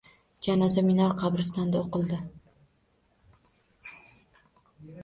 Janoza 0.45 0.83
Minor 0.87 1.13
qabristonida 1.19 1.83
o’qildi. 1.83 2.19